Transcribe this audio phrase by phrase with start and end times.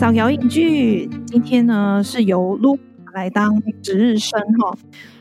[0.00, 2.78] 扫摇影剧，今天呢是由卢
[3.12, 4.74] 来当值日生哈。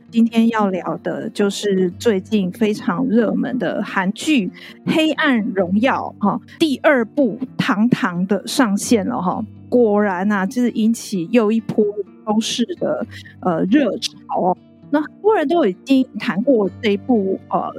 [0.10, 4.48] 今天要聊的就是最近非常热门的韩剧
[4.86, 9.44] 《黑暗荣耀》哈，第二部堂堂的上线了哈。
[9.68, 11.84] 果然啊，就是引起又一波
[12.26, 13.06] 都市的
[13.42, 14.58] 呃热潮哦。
[14.92, 17.70] 那很多人都已经谈过这一部呃。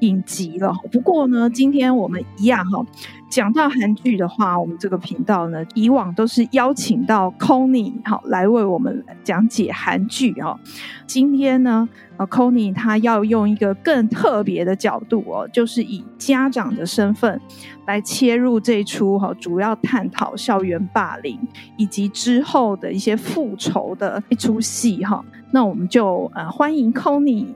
[0.00, 2.84] 影集了，不过呢，今天我们一样哈，
[3.30, 10.58] 讲到韩剧的话，我们这个频道呢，以往都是邀请到 Connie 好来为我们讲解韩剧哈。
[11.06, 11.88] 今天呢，
[12.18, 17.40] 呃，Connie 他要用一个更特别的角度哦，就是以家长的身份
[17.86, 21.38] 来切入这出哈，主要探讨校园霸凌
[21.78, 25.24] 以及之后的一些复仇的一出戏哈。
[25.52, 27.46] 那我们就呃欢迎 Connie。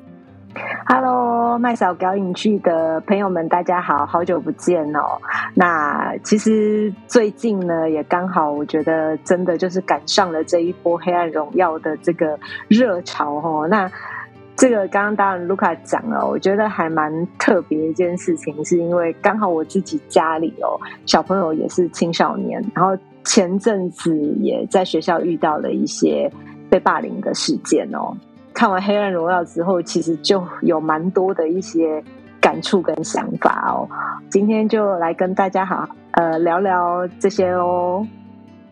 [0.87, 5.01] Hello，麦嫂表影剧的朋友们，大家好，好久不见哦。
[5.55, 13.69] 那其实最近呢，也刚好，我觉得真的就是赶上了这一波《黑暗荣耀》的这个热潮哦。
[13.69, 13.91] 那
[14.57, 26.31] 这个刚刚当然卢卡讲了，我觉得还蛮特别一件事情，是因为刚好我自己家里哦，小朋友也是青少年，然后前阵子也在学校遇到了一些
[26.69, 28.17] 被霸凌的事件哦。
[28.61, 32.05] 看完《黑暗荣耀》之后，其实就有蛮多的一些
[32.39, 33.89] 感触跟想法哦。
[34.29, 38.07] 今天就来跟大家好呃聊聊这些哦。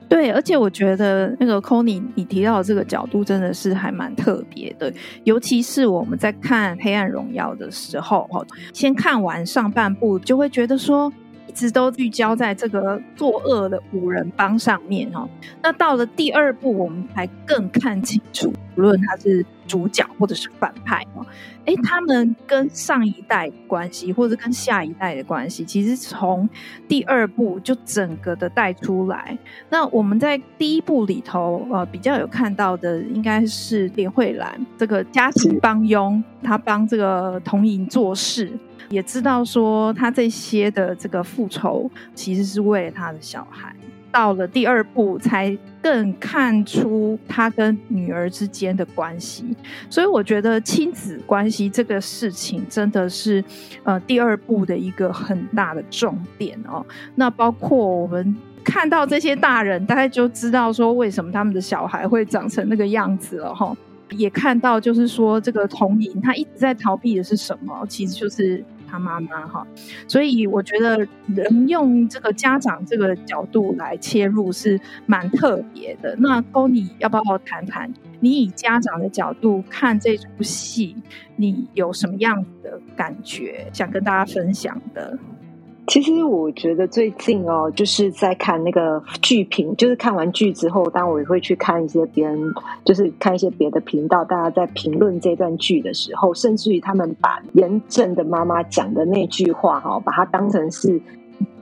[0.07, 4.93] 对，而且我觉得那个 c o n y 你提到的这个角度真的是还蛮特别的，
[5.25, 8.45] 尤其是我们在看《黑暗荣耀》的时候，哈，
[8.75, 11.11] 先看完上半部就会觉得说。
[11.47, 15.27] 一直都聚焦在这个作恶的五人帮上面哦，
[15.63, 21.25] 那到了第二部，我们才更看清楚，无论他是主角或者是反派哦，
[21.67, 26.49] 哎，他们跟上一代关系，或者跟下一代的关系，其实从
[26.89, 29.39] 第二部就整个的带出来。
[29.69, 38.51] 那我们在第一部里头，呃，比较有看到的，应该是连慧兰这个家庭帮佣，他帮这个童莹做事。
[38.89, 43.75] 也知道说他这些的这个复仇其实是为了他的小孩。
[44.11, 49.45] 到了第二部才更看出他跟女儿之间的关系。
[49.89, 53.43] 所以我觉得亲子关系这个事情真的是
[53.85, 56.85] 呃第二部的一个很大的重点哦。
[57.15, 63.77] 那包括我们看到这些大人，大概就知道说为什么他们的小孩会长成那个样子了哈。
[64.11, 67.85] 也看到就是说这个童莹他一直在逃避的是什么？
[67.89, 68.65] 其实就是。
[68.91, 69.67] 他妈妈哈，
[70.07, 76.17] 所以我觉得能用这个家长这个角度来切入是蛮特别的。
[76.19, 77.93] 那 Tony，要不要谈谈？
[78.21, 80.97] 你以家长的角度看这出戏，
[81.37, 85.19] 你有什么样的感觉想跟大家分享的？
[85.89, 92.39] 其实我觉得最近哦，就是在看那个剧评，就是看完剧之后，当我也会去看一些别人，
[92.85, 101.01] 就是看一些别的频道，大家在评论这段剧的时候，甚至于他们把严正的妈妈讲的那句话哈，把它当成是。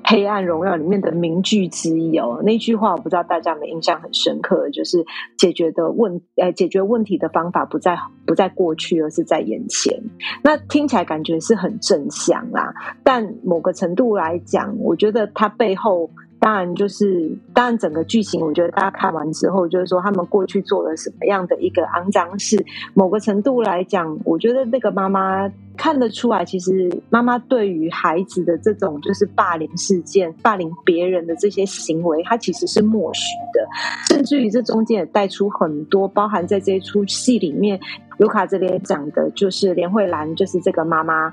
[0.09, 5.05] 黑暗荣耀里面的名句之一哦，那句话我不知道大家有没有印象很深刻，就是
[5.37, 10.01] 解决的问呃解决问题的方法不在不在过去，而是在眼前。
[10.43, 12.73] 那听起来感觉是很正向啦，
[13.03, 16.09] 但某个程度来讲，我觉得它背后。
[16.47, 22.65] 当然，就是当然，整个剧情我觉得大家看完之后，就是说他们过去做了什么样的一个肮脏事。
[22.95, 33.67] 某个程度来讲，我觉得那个妈妈看得出来，其实妈妈对于孩子的这种就是霸凌事件、霸凌别人的这些行为，她其实是默许的。
[34.09, 37.77] 甚至于这中间也带出很多，包含在这一出戏里面，
[38.19, 41.33] 卢卡这边讲的就是连慧兰，就是这个妈妈。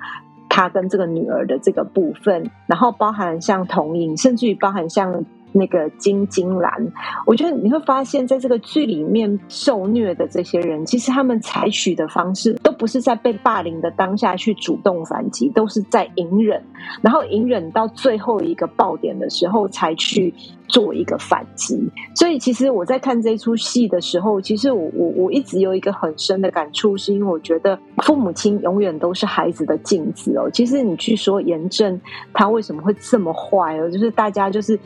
[0.56, 6.92] 他跟这个女儿的这个部分，然后包含像童影，甚至于包含像那个金金兰，
[7.26, 16.62] 我觉得你会发现在这个剧里面受虐的这些人，其实他们采取的方式都不是在被霸凌的当下去主动反击，都是在隐忍，
[17.02, 20.34] 然后隐忍到最后一个爆点的时候才去。
[20.70, 21.78] 做一个反击，
[22.16, 30.50] 所以其实我在看这出戏的时候，其实我我我一直有一个很深的感触，是因为我觉得父母亲永远都是孩子的镜子哦。
[30.52, 32.00] 其实你去说严正
[32.34, 34.80] 他为什么会这么坏哦，就是大家就是。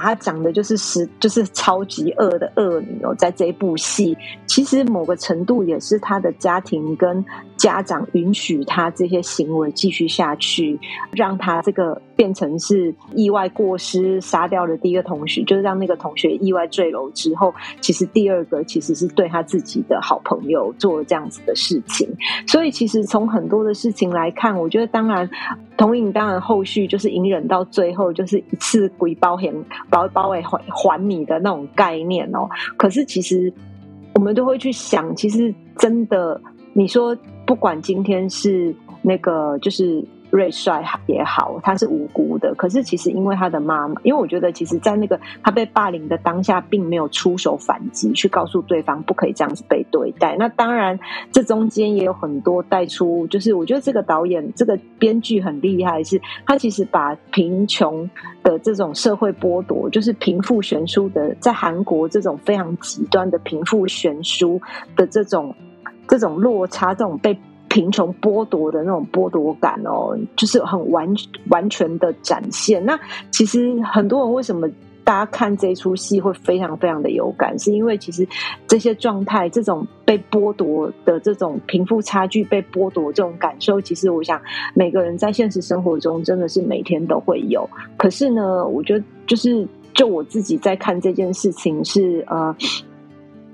[0.00, 4.16] 把他讲的就是是，就是超级恶的恶女哦，在这一部戏，
[4.46, 7.22] 其实某个程度也是他的家庭跟
[7.58, 10.80] 家长允许他这些行为继续下去，
[11.12, 17.50] 让他这个变成是意外过失杀掉了第一个同学，就是让那个同学意外坠楼之后，
[17.80, 22.06] 其实第二个其实是对他自己的好朋友做了这样子的事情。
[22.46, 25.26] 所以其实从很多的事情来看，我觉得当然
[25.78, 29.50] 童影当然后续就是隐忍到最后，就是一次归包还
[29.88, 32.46] 包包还还你的那种概念哦。
[32.76, 33.50] 可是其实
[34.12, 36.38] 我们都会去想，其实真的
[36.74, 40.06] 你说不管今天是那个就是。
[40.30, 42.54] 瑞帅也好，他是无辜的。
[42.54, 50.36] 可是其实因为他的妈妈，因为我觉得其实，在那个他被霸凌的当下，并没有出手反击，去告诉对方不可以这样子被对待。
[50.38, 50.98] 那当然，
[51.32, 58.08] 这中间也有很多带出，就是我觉得这个导演、这个编剧很厉害，是他其实把贫穷
[58.42, 64.60] 的这种社会剥夺，就是贫富悬殊的，在韩国这种非常极端的贫富悬殊
[64.96, 65.54] 的这种
[66.06, 67.38] 这种落差，这种被。
[67.70, 71.08] 贫穷剥夺的那种剥夺感哦，就是很完
[71.50, 72.84] 完全的展现。
[72.84, 72.98] 那
[73.30, 74.68] 其实很多人为什么
[75.04, 78.26] 大家看这出戏会非常非常的有感，是因为其实
[78.66, 84.40] 这些状态、这种被剥夺的这种贫富差距被剥夺这种感受，其实我想
[84.74, 87.68] 每个人在现实生活中真的是每天都会有。
[87.96, 92.54] 可是呢，我觉得就是就我自己在看这件事情是呃。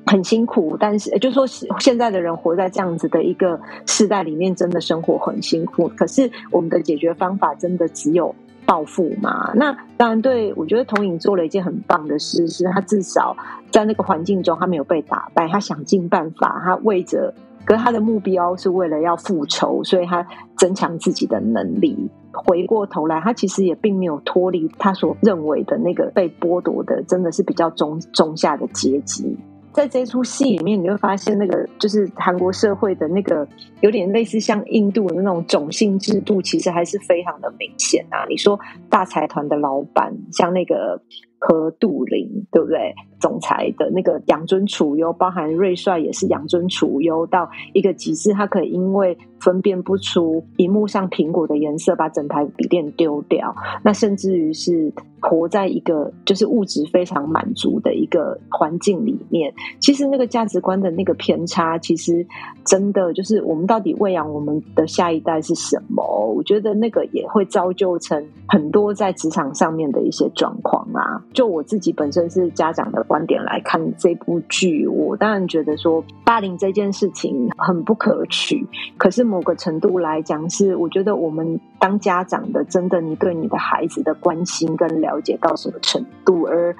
[0.06, 1.46] 很辛苦，但是就是说，
[1.80, 5.88] 现在的人活在这样子的一个时代里面，真的生活很辛苦。
[5.96, 8.32] 可是我们的解决方法真的只有
[8.64, 9.50] 报复吗？
[9.54, 13.36] 那当然，对，我觉得童颖做了一件很棒的事，是他至少
[13.70, 20.24] 在那个环境中，他没有被打败，他想尽办法，他为着，可是他的目标是为了要复仇，所以他
[20.56, 22.08] 增强自己的能力。
[22.32, 29.36] 回过头来，他其实也并没有脱离他所认为的那个被剥夺的，真的是比较中中下的阶级。
[29.76, 33.46] 在这出戏里面，你会发现那个就是韩国社会的那个
[33.82, 38.24] 有点类似像印度的那种种姓制度，其实还是非常的明显啊。
[38.26, 38.58] 你说
[38.88, 40.98] 大财团的老板，像那个。
[41.46, 42.92] 和杜林对不对？
[43.18, 53.54] 总裁的那个养尊处优，包含瑞帅也是养尊处优到一个极致，他可以因为分辨不出荧幕上苹果的颜色，把整台笔电丢掉。
[53.82, 59.52] 那甚至于是活在一个就是物质非常满足的一个环境里面。
[59.80, 62.26] 其实那个价值观的那个偏差，其实
[62.66, 66.04] 真的就是我们到底喂养我们的下一代是什么？
[66.36, 71.24] 我觉得那个也会造就成很多在职场上面的一些状况啊。
[71.36, 78.66] 就我自己本身是家长的观点来看这部剧，我当然觉得说霸凌这件事情很不可取。
[78.96, 86.74] 可是某个程度来讲，是我觉得我们当家长的，真的你对你的孩子的关心跟了解到什么程度，而。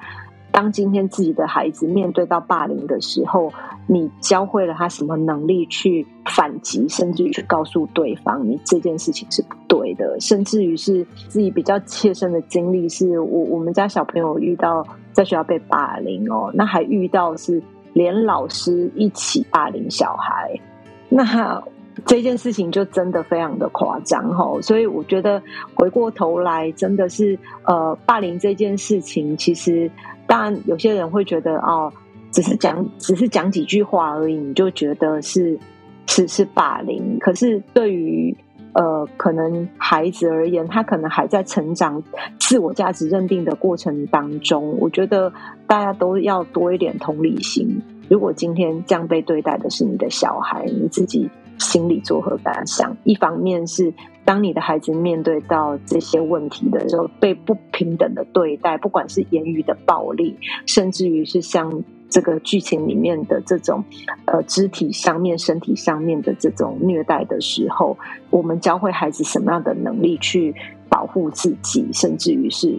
[0.57, 3.53] 当今天自己的孩子面对到霸凌的时候，
[3.85, 17.61] 你教会了他什么能力去反击，甚至于去告诉对方你这件事情是不对的，甚至于是自己比较切身的经历，是我我们家小朋友遇到在学校被霸凌哦，那还遇到是
[17.93, 20.59] 连老师一起霸凌小孩，
[21.07, 21.63] 那
[22.03, 25.39] 这件事情就真的非常的夸张哦，所以我觉得
[25.75, 29.91] 回过头来真的是呃，霸凌这件事情其实。
[30.27, 31.91] 当然，有些人会觉得哦，
[32.31, 35.57] 只是讲，只是讲几句话而已，你就觉得是
[36.05, 37.17] 是是霸凌。
[37.19, 38.35] 可是对于
[38.73, 42.03] 呃，可能孩子而言，他可能还在成长、
[42.39, 45.31] 自我价值认定的过程当中，我觉得
[45.65, 47.81] 大家都要多一点同理心。
[48.09, 51.29] 如果今天这样被对待的是你的小孩，你自己。
[51.59, 52.95] 心里作何感想？
[53.03, 53.91] 一方面是
[54.27, 63.85] 当你的孩子面对到这些问题的时候，被不平等的对待，不管是言语的暴力，甚至于是像这个剧情里面的这种
[64.25, 67.97] 呃肢体上面、身体上面的这种虐待的时候，
[68.29, 70.53] 我们教会孩子什么样的能力去
[70.89, 72.75] 保护自己，甚至于是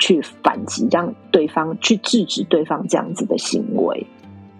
[0.00, 4.04] 去反击，让对方去制止对方这样子的行为。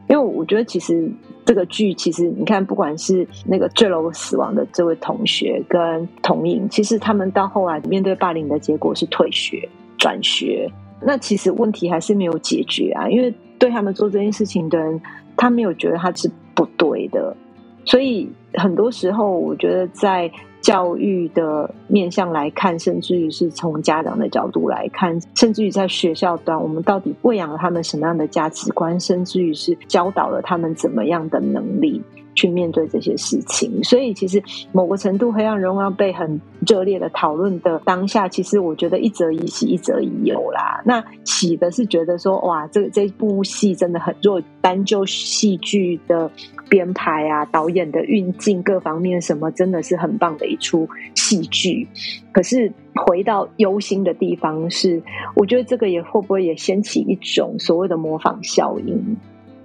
[0.09, 1.11] 因为我觉得，其实
[1.49, 10.71] 这个剧，其实你看，不管是那个坠楼死亡的这位同学跟童颖，其实他们到后来面对霸凌的结果是退学、转学。
[11.01, 15.01] 那其实问题还是没有解决啊，因为对他们做这件事情的人，
[15.39, 17.35] 他没有觉得他是不对的。
[17.87, 20.31] 所以很多时候，我觉得在。
[20.69, 32.03] 教育的面向来看，甚至于是从家长的角度来看，甚至于在学校端，我们到底喂养了他们什么样的价值观，甚至于是教导了他们怎么样的能力
[32.35, 33.83] 去面对这些事情。
[33.83, 40.83] 所以，其实某个程度，《黑暗荣耀》被很热烈的讨论的当下，其实我觉得一则以喜，一则以忧啦。
[40.85, 46.31] 那喜的是觉得说，哇，这这部戏真的很，弱，单就戏剧的
[46.69, 51.87] 编排啊、导演的运镜各方面什么，真的是很棒的一出戏剧。
[52.33, 55.03] 可是回到忧心的地方是，
[55.35, 59.17] 我觉得这个也会不会也掀起一种所谓的模仿效应？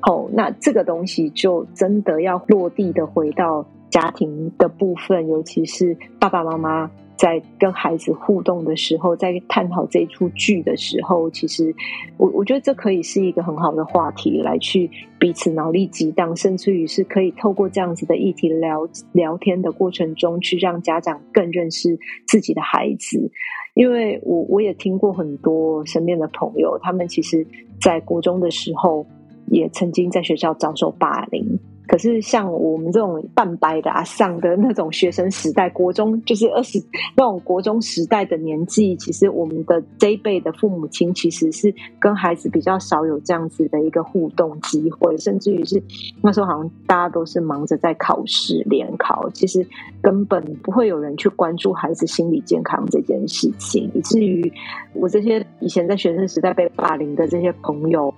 [0.02, 6.90] 哦，那这个东西就真的要落地的回到家庭的部分，尤其是爸爸妈妈。
[7.16, 11.74] 在跟孩子互动的时候，在探讨这一出剧的时候，其实
[12.18, 14.90] 我我觉得这可以是一个很好的话题，来去
[15.20, 23.32] 彼此脑力激荡，甚至于是可以透过这样子的议题聊聊天的过程中，去让家长更认识自己的孩子。
[23.76, 27.46] 因为我我也听过很多身边的朋友，他们其实
[27.82, 29.06] 在国中的时候，
[29.48, 31.60] 也曾经在学校遭受霸凌。
[31.88, 36.82] 可是像我们这种半白的啊，上的那种学生时代，国中就是二十
[37.16, 45.84] 那种国中时代的年纪，其实我们的这一辈的父母亲其实是跟孩子比较少有这样子的一个互动机会，甚至于是
[46.22, 49.66] 那时候好像大家都是忙着在考试联考，其实
[50.02, 54.52] 根本不会有人去关注孩子心理健康这件事情，以至于
[54.94, 58.14] 我这些以前在学生时代被霸凌的这些朋友，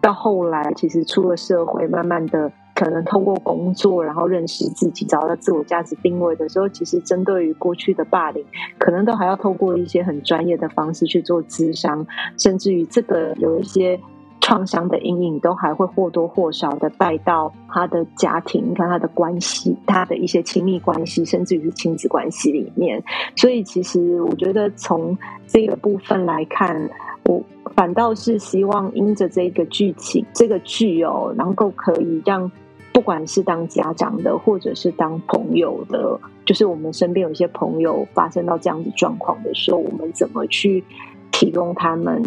[0.00, 2.50] 到后来其实出了社会，慢慢的。
[2.78, 8.44] 可能通过工作，然后认识自己，找到自我价值定位的时候，其实针对于过去的霸凌，
[8.78, 12.06] 可能都还要透过一些很专业的方式去做咨商，
[12.36, 13.98] 甚至于这个有一些
[14.40, 23.02] 创伤的阴影，都还会或多或少的带到他的家庭，跟他的关系，他的一些亲密关系，甚至于是亲子关系里面。
[23.34, 25.18] 所以，其实我觉得从
[25.48, 26.88] 这个部分来看，
[27.24, 27.42] 我
[27.74, 32.48] 反倒是希望因着这个剧情，这个剧哦，能够可以让。
[32.92, 40.82] 不管是当家长的，或者是当朋友的，就是我们身边有一些朋友发生到这样子状况的时候，我们怎么去
[41.30, 42.22] 提供他们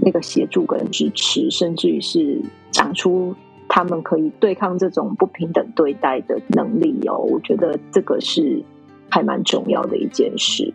[0.00, 3.34] 那个协助跟支持，甚至于是长出
[3.68, 7.18] 他们可以对抗这种不平等对待的能力哦。
[7.18, 8.62] 我觉得这个是
[9.10, 10.72] 还蛮重要的一件事。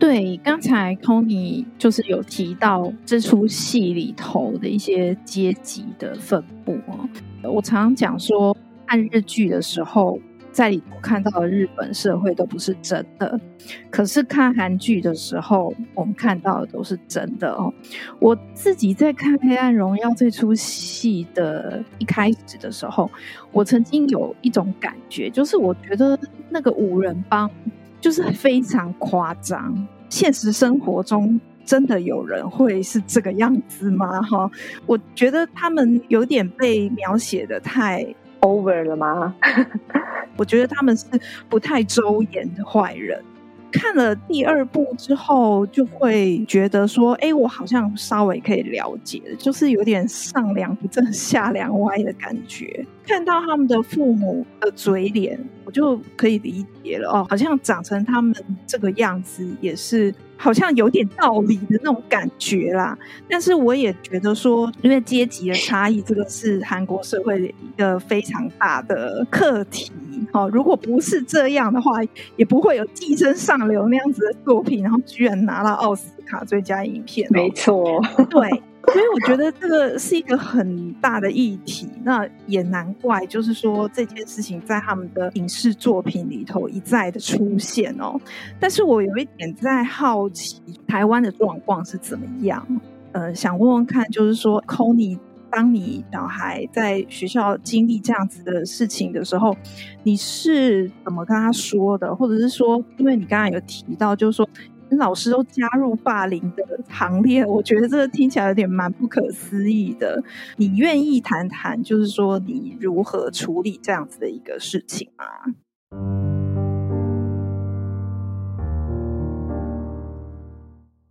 [0.00, 7.08] 对，刚才 Tony 就是有提到这出戏里头的一些阶级的分布哦。
[7.44, 8.56] 我常常讲说。
[8.86, 10.18] 看日剧的时候，
[10.50, 13.40] 在里头看到的日本社会都不是真的，
[13.88, 17.72] 可是看韩剧的时候，我们看到的都是真的哦。
[18.18, 23.08] 我自己在看《黑暗荣耀》这出戏的一开始的时候，
[23.52, 27.48] 我曾经有一种感觉，就是我觉得那个五人帮
[28.00, 29.86] 就是非常夸张。
[30.08, 34.20] 现实生活中真的有人会是这个样子吗？
[34.22, 34.50] 哈，
[34.86, 38.06] 我觉得他们有点被描写的太。
[38.42, 39.34] over 了吗？
[40.38, 41.04] 我觉得他们是
[41.46, 43.22] 不太周延的坏人。
[43.70, 58.32] 看了第二部之后，就会觉得说：“哎，我好像稍微可以了解，就是有点上梁不正下梁歪的感觉。”看到他们的父母的嘴脸，我就可以理解了哦，好像长成他们
[58.66, 60.14] 这个样子也是。
[60.42, 62.96] 好像有点道理的那种感觉啦，
[63.28, 69.92] 但是我也觉得说，因为阶级的差异，这个是韩国社会的一个非常大的课题。
[70.32, 72.00] 好，如果不是这样的话，
[72.36, 77.26] 也不会有《寄生上流》那样子的作品，然后居然拿到奥斯卡最佳影片。
[77.30, 78.62] 没错， 对。
[78.92, 88.18] 所以我觉得这个是一个很大的议题，那也难怪，就是说这件事情在他们的影视作品里头一再的出现哦。
[88.58, 92.66] 但是我有一点在好奇，台湾的状况是怎么样？
[93.12, 95.18] 呃，想问问看，就是说，Connie，
[95.50, 99.56] 当你小孩在学校经历这样子的事情的时候，
[100.02, 102.14] 你是怎么跟他说的？
[102.14, 104.48] 或者是说，因为你刚刚有提到，就是说。
[104.98, 110.20] 老师都加入霸凌的行列，我觉得这个听起来有点蛮不可思议的。
[110.56, 115.24] 你愿意谈谈，就是说你如何处理这样子的一个事情吗？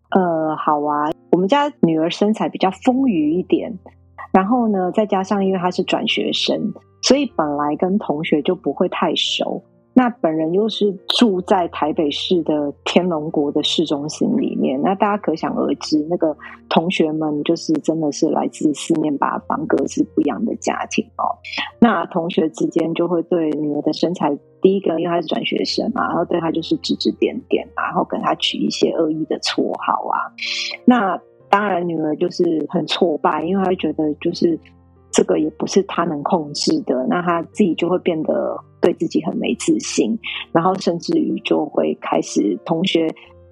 [0.10, 3.80] 呃，好啊，我们家女儿身材比较丰腴一点，
[4.32, 9.64] 然后呢，再加上因为他是转学生，所以本来跟同学就不会太熟。
[9.92, 16.38] 那本人又是住在台北市的天龙国的市中心里面，那大家可想而知，那个
[16.70, 21.36] 同学们就是真的是来自四面八方、各自不一样的家庭哦。
[21.80, 30.32] 那同学之间就会对女儿的身材，第一个因为她是转学生嘛，然后对她就是指指点点，然后跟她取一些恶意的绰号啊。
[30.86, 31.20] 那
[31.50, 34.60] 当然，女儿就是很挫败，因为她觉得就是。
[35.12, 40.16] 这个也不是她能控制的，那她自己就会变得对自己很没自信，
[40.52, 43.08] 然后甚至于就会开始同学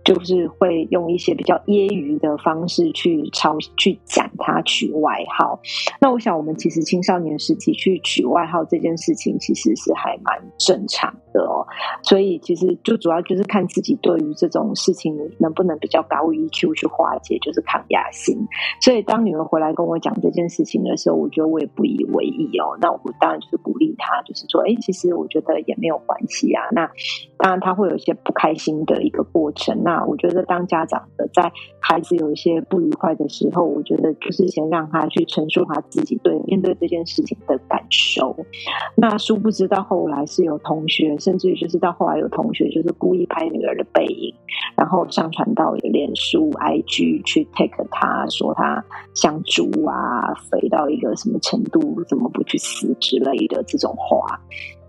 [0.06, 5.60] 就是会用一些比较揶揄的方式去嘲去讲他取外号。
[6.00, 11.68] 那我想，我们其实青少年时期去取外号这件事情，其实是还蛮正常的哦。
[12.02, 18.36] 所以其实就主要就是看自己对于这种事情能不能比较高 EQ 去化解，就是抗压性。
[18.82, 22.78] 所以当女儿回来跟我讲这件事情的时候，我觉得我也不以为意哦。
[22.82, 26.64] 那我当然就是鼓励她，就是说，哎，其实我觉得也没有关系啊。
[26.72, 26.90] 那
[27.38, 29.84] 当然她会有一些不开心的一个过程。
[29.84, 38.36] 那我觉得当家长的在孩子有一些不愉快的时候，我觉得就是先让他去陈述他自己对面对这件事情的感受。
[38.96, 44.34] 那殊不知到后来是有同学，甚至于就是到后来有同学就是故意拍女儿的背影，
[44.78, 48.82] 然后上传到脸书、IG 去 take 他说他
[49.14, 54.40] 像猪啊，肥到一个什么程度，怎么不去死之类的这种话。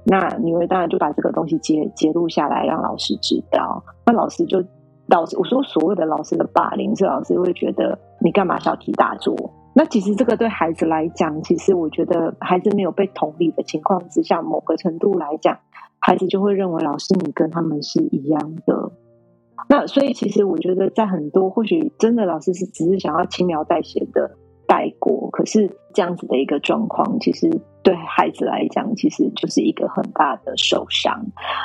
[0.05, 3.83] 那女儿当然就把这个东西揭揭露下来，让老师知道。
[4.07, 4.63] 那老师就
[5.09, 9.35] 老师我说所谓的老师的霸凌，是老师会觉得你干嘛小题大做？
[9.75, 15.57] 那其实这个对孩子来讲，其实我觉得孩子没有被同理的情况之下，某个程度来讲，
[16.01, 18.93] 孩子就会认为老师你跟他们是一样的。
[19.69, 24.31] 那所以其实我觉得在很多或许真的老师是只是想要轻描淡写的
[24.67, 27.51] 带过，可是这样子的一个状况，其实
[27.83, 31.25] 对孩子来讲，其实就是一个很大的受伤。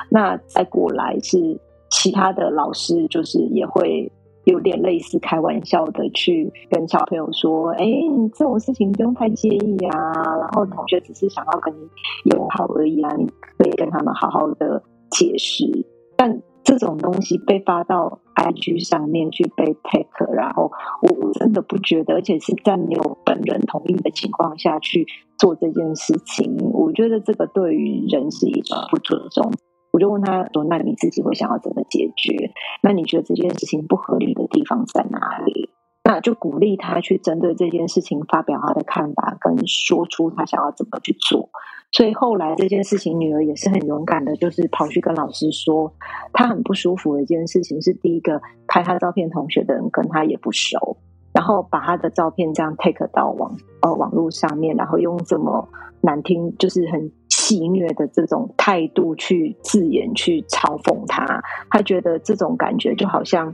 [0.09, 1.59] 那再过来是
[1.89, 4.11] 其他的老师，就是也会。
[4.45, 7.85] 有点类似开玩笑的去跟小朋友说：“哎，
[8.33, 10.11] 这种事情不用太介意啊。
[10.39, 11.79] 然后同学只是想要跟你
[12.25, 13.25] 友好而已啊，你
[13.57, 15.85] 可以跟他们好好的解释。
[16.15, 20.71] 但这种东西被发到 IG 上面去被 take，然后
[21.01, 25.05] 我真的不觉得，而且是在没有本人同意的情况下去
[25.37, 29.51] 做这件事情，我觉得这个对于人是一种不尊重。”
[29.93, 32.51] 我就问他说：“那你自己会想要怎么解决？
[32.81, 35.69] 那你觉得这件事情不合理的地方在哪里？
[36.03, 41.47] 那就鼓励他去针对这件事情发表他的看法，跟说出他想要怎么去做。
[41.91, 45.93] 所以后来这件事情，女儿也是很勇敢的，就是跑去跟老师说，
[46.33, 50.97] 她很不舒服的一件事情是：第一个拍她照片同学的人跟她也不熟，
[51.33, 55.69] 然后把她的照片这样 take 到网呃网络上面，然后用这么
[56.01, 57.11] 难听，就是很。”
[57.43, 63.53] 戏谑的这种态度去字眼去嘲讽他，他觉得这种感觉就好像，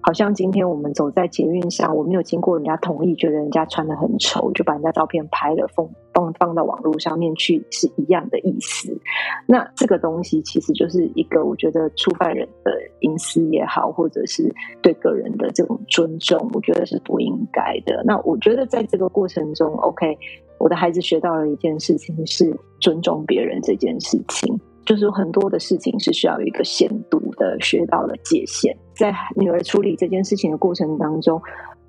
[0.00, 9.00] 好像今天我们走在捷运上，我没有经过人家同意，觉得人家穿得很丑，就把人家照片拍了，放放放到网络上面去，是一样的意思。
[9.46, 18.02] 那这个东西其实就是一个，我觉得触犯人的隐私也好，或者是对个人的这种尊重，我觉得是不应该的。
[18.04, 20.18] 那我觉得在这个过程中，OK。
[20.58, 28.76] 我的孩子学到了一件事情，是尊重别人这件事情，就是很多的事情是需要一个限度的，学到了界限。
[28.94, 31.40] 在女儿处理这件事情的过程当中，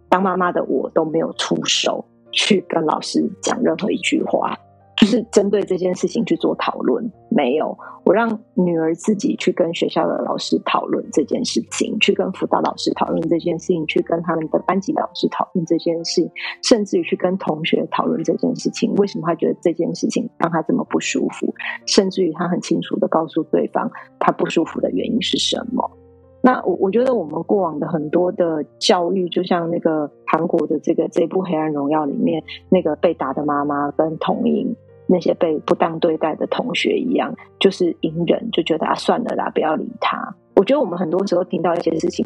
[0.08, 4.56] 当妈妈的我都没有出手去跟老师讲任何一句话。
[5.00, 16.32] 就是针对这件事情去做讨论，没有，我让女儿自己去跟学校的老师讨论这件事情，去跟辅导老师讨论这件事情，去跟他们的班级老师讨论这件事情，
[16.62, 18.94] 甚至于去跟同学讨论这件事情。
[18.96, 21.56] 为什么他觉得这件事情让他这么不舒服？
[21.86, 25.90] 甚至于他很清楚的告诉对方他不舒服的原因是什么。
[26.42, 34.76] 那我我觉得我们过往的很多的教育，就像那个韩国的这个这部《黑暗荣耀》里面那个被打的妈妈跟童音。
[35.12, 40.34] 那些被不当对待的同学一样，就是隐忍，就觉得啊，算了啦，不要理他。
[40.56, 42.24] 我觉得我们很多时候听到一些事情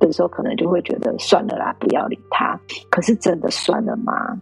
[0.00, 2.58] 的时候，可能就会觉得算了啦，不要理他。
[2.90, 4.40] 可是真的算了吗？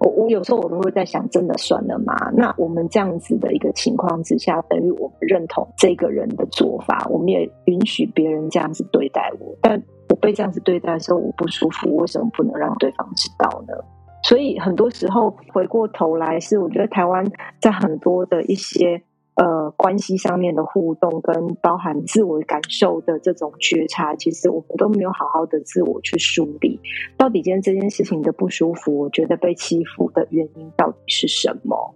[0.00, 2.14] 我我有时候我都会在想，真的算了吗？
[2.34, 9.56] 那我们这样子的一个情况之下，等于我们认同这个人的做法，我们也允许别人这样子对待我。
[9.62, 13.74] 但我被这样子对待的时候，我不舒服，为什么不能让对方知道呢？
[14.22, 17.24] 所以很多时候回过头来，是我觉得台湾
[17.60, 19.02] 在很多的一些
[19.34, 26.78] 呃关系上面的互动，跟包含自我感受的这种觉察，其实我们都没有好好的自我去梳理。
[27.16, 31.94] 到底今天这件事情的不舒服，我觉得被欺负的原因到底是什么？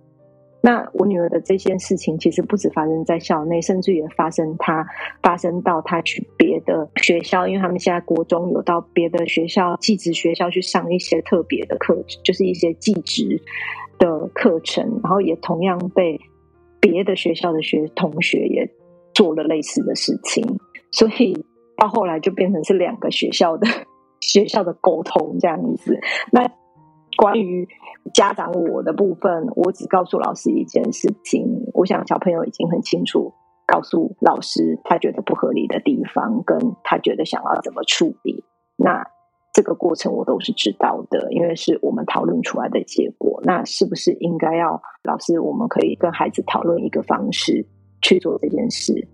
[0.67, 4.85] 那我女儿的这件事情，其实不止发生在校内，甚至也发生她
[5.23, 13.41] 发生到她去别的学校，因为他们现在国中有到别的学校、寄职学校去上一些特别的课，就是一些寄职
[13.97, 16.21] 的课程，然后也同样被
[16.81, 18.69] 别的学校的学同学也
[19.15, 20.45] 做了类似的事情，
[20.91, 23.69] 所以到后来就变成是两个学校的
[24.21, 26.01] 学校的沟通这样子。
[26.33, 26.51] 那。
[27.19, 27.67] 关于
[28.13, 33.33] 家长我的部分，我只告诉老师一件事情，我想小朋友已经很清楚
[33.67, 38.45] 告诉老师他觉得不合理的地方，跟他觉得想要怎么处理。
[38.77, 39.05] 那
[39.53, 43.41] 这个过程我都是知道的，因为是我们讨论出来的结果。
[43.45, 45.41] 那是不是应该要老师？
[45.41, 47.67] 我们可以跟孩子讨论一个方式
[48.03, 49.09] 去做这件事。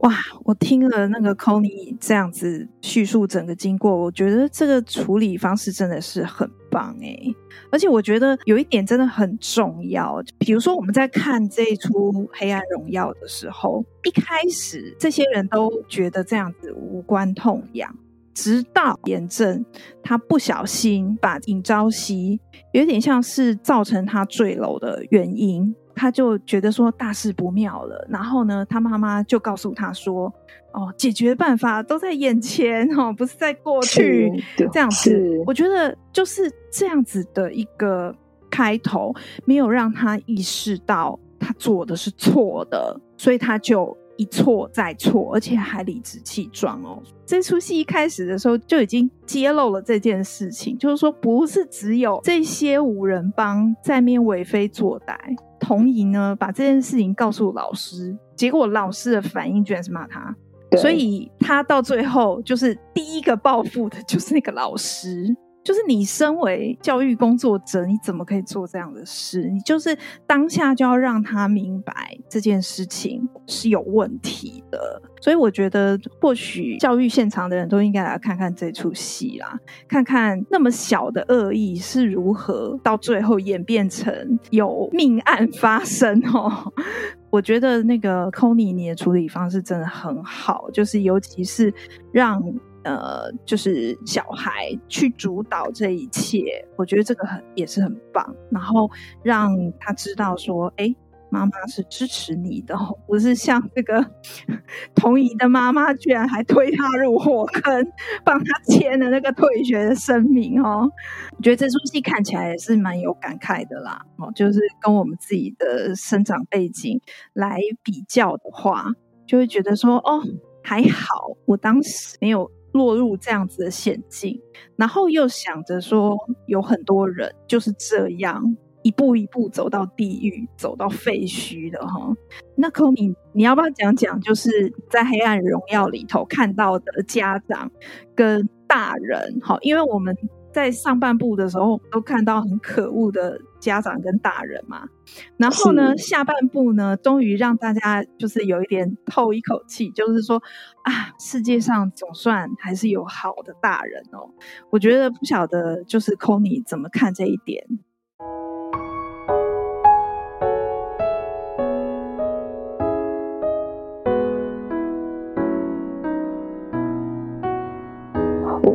[0.00, 0.10] 哇，
[0.44, 7.34] 我听了那个 Connie 这样子叙述整个经过，我觉得这个处理方式真的是很棒欸。
[7.70, 17.94] 而且我觉得有一点真的很重要，比如说我们在看这一出《黑暗荣耀》的时候，一开始这些人都觉得这样子无关痛痒，
[18.34, 19.64] 直到严正
[20.02, 22.40] 他不小心把尹朝夕
[22.72, 25.74] 有点像是造成他坠楼的原因。
[26.00, 30.32] 他就觉得说大事不妙了，然后呢，他妈妈就告诉他说
[30.72, 34.32] ：“哦，解决办法都在眼前哦，不是在过去。”
[34.72, 38.16] 这样子，我觉得就是这样子的一个
[38.50, 47.02] 开头，没有让他意识到他做的是错的，所以他就一错再错，而且还理直气壮哦。
[47.26, 55.14] 这出戏一开始的时候就已经揭露了这件事情，就是说不是只有这些五人帮在面为非作歹。
[55.60, 60.34] 童莹呢，把这件事情告诉老师，结果老师的反应居然是骂他，
[60.78, 65.36] 所以他到最后就是第一个报复的，就是那个老师。
[65.62, 69.48] 就是你身为教育工作者，你怎么可以做这样的事？
[69.50, 69.96] 你就是
[70.26, 75.02] 当下就要让他明白这件事情是有问题的。
[75.20, 86.72] 所以我觉得，或许教育现场的人都应该来看看这出戏啦，看看那么小的恶意是如何到最后演变成有命案发生哦。
[87.28, 91.72] 我觉得那个 Connie 你的处理方式真的很好，就是尤其是
[92.12, 92.42] 让。
[92.82, 98.34] 呃，就是小孩去主导这一切，我觉得这个很也是很棒。
[98.50, 98.90] 然后
[99.22, 100.94] 让他知道说，哎，
[101.30, 102.74] 妈妈是支持你的，
[103.06, 104.04] 不是像这个
[104.96, 107.86] 童怡的妈妈，居然还推他入火坑，
[108.24, 110.90] 帮他签了那个退学的声明哦。
[111.36, 114.00] 我觉得这出戏看起来也是蛮有感慨的啦。
[114.16, 117.00] 哦，就是跟我们自己的生长背景
[117.34, 118.86] 来比较的话，
[119.26, 120.22] 就会觉得说，哦，
[120.62, 122.50] 还好，我当时没有。
[122.72, 124.40] 落入这样子的险境，
[124.76, 132.12] 然后又想着说，有很多人就是这样一步一步走到地狱、走到废墟的哈。
[132.56, 137.70] 那 c o n y 你要不要讲讲，就是在《黑暗荣耀》里头看到的家长
[138.14, 139.40] 跟大人？
[139.40, 140.16] 哈，因为我们。
[140.52, 144.88] 在上半部的时候，都看到很可恶的家长跟大人嘛，
[145.36, 150.42] 然后呢，下半部呢，终于让大家就是有一点透一口气，就是说
[150.82, 154.30] 啊，世界上总算还是有好的大人哦。
[154.70, 157.64] 我觉得不晓得，就是 Connie 怎么看这一点？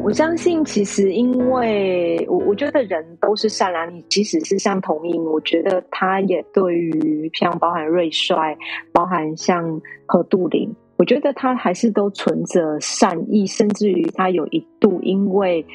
[0.06, 8.56] 我相信，其实因为我我觉得人都是善良，你即使是像童莹，我觉得他也对于像包含瑞帅，
[8.94, 15.66] 包含像何杜陵，我觉得他还是都存着善意，甚至于他有一度因为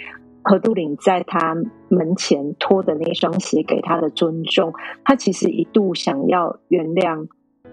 [0.42, 1.56] 何杜陵在他
[1.88, 4.72] 门前脱的那双鞋给他的尊重，
[5.04, 7.26] 他其实一度想要原谅，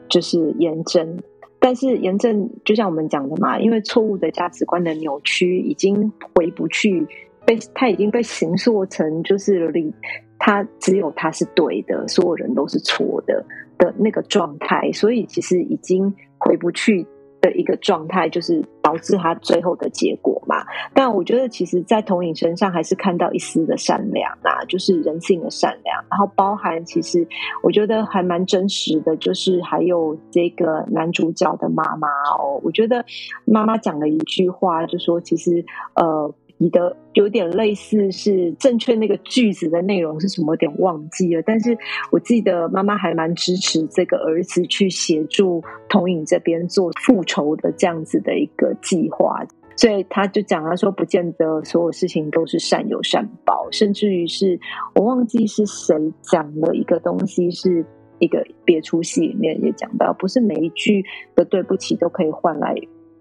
[0.10, 1.20] 就是严真。
[1.60, 7.06] 但是炎症就像我们讲的嘛，因为错误的价值观的扭曲已经回不去，
[7.46, 9.92] 被他已经被形塑成就是里
[10.38, 13.44] 他只有他是对的，所有人都是错的
[13.78, 17.06] 的那个状态，所以其实已经回不去。
[17.42, 20.66] 的一个状态，就是导致他最后的结果嘛。
[20.94, 26.04] 但我觉得，其实，在童影身上还是看到一丝的善良啊，就是人性的善良。
[26.10, 27.28] 然后包含，其实
[27.62, 32.60] 我觉得还蛮真实的，就是还有这个男主角的妈妈哦。
[32.64, 33.04] 我觉得
[33.46, 35.64] 妈妈讲了一句话，就说其实
[35.96, 36.34] 呃。
[36.60, 40.54] 你的有点类似是正确那个句子的内容是什么？
[40.54, 41.42] 有点忘记了。
[41.46, 41.78] 但是
[42.12, 54.60] 我记得妈妈还蛮支持这个儿子去协助童影这边做复仇的这样子的一个计划，所以他就讲他说，不见得所有事情都是善有善报，甚至于是
[54.96, 57.86] 我忘记是谁讲了一个东西，是
[58.18, 62.74] 一个别出戏里面也讲到，不是每一句的对不起都可以换来。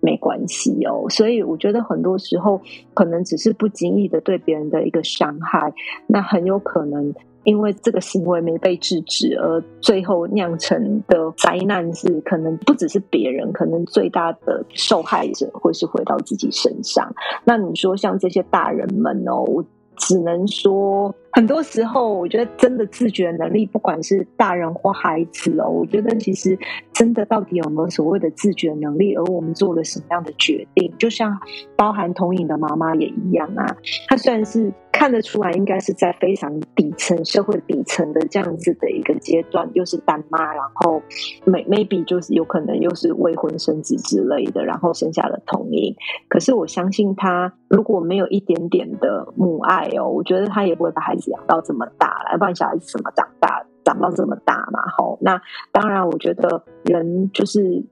[0.06, 2.60] 没关系哦，所以我觉得很多时候
[2.94, 5.72] 可能只是不经意的对别人的一个伤害，
[6.06, 17.12] 那很有可能因为这个行为没被制止，而最后酿成的灾难是可能不只是别人，可能最大的受害者会是回到自己身上。
[17.44, 19.64] 那你说像这些大人们哦，
[19.96, 26.58] 只能说很多时候，我觉得真的自觉能力，不管是大人或孩子哦，我觉得其实
[26.92, 31.38] 真的到底有没有所谓的自觉能力，而我们做了什么样的决定，就像
[31.76, 33.76] 包含童影的妈妈也一样啊。
[34.08, 41.02] 她虽然是看得出来，应该是在非常底层社会底层的这样子的一个阶段，又是单妈，然后
[41.44, 45.94] maybe 就是有可能又是未婚生子之类的，然后生下了同瘾。
[46.28, 51.26] 可是我相信他如果没有一点点的母爱哦，我觉得他也不会把孩子。
[51.26, 53.66] 养到这么大，来，不然小孩子怎么长大？
[53.84, 55.18] 长到这么大嘛，吼。
[55.20, 57.84] 那当然，我觉得人就是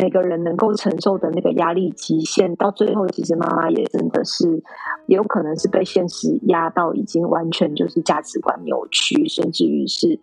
[0.00, 4.62] 每个人能够承受的那个压力极限，到最后，其实妈妈也真的是，
[5.08, 10.20] 也有可能是被现实压到已经完全就是价值观扭曲，甚至于是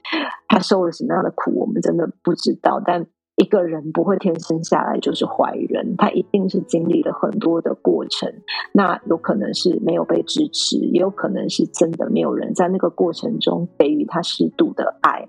[0.48, 3.06] 她受了什么样的苦，我们真的不知道，但。
[3.36, 8.32] 一个人不会天生下来就是坏人，他一定是经历了很多的过程。
[8.72, 15.28] 那有可能是没有被支持，也有可能是真的没有人在那个过程中给予他适度的爱。